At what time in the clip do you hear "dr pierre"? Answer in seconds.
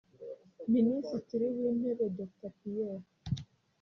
2.17-3.05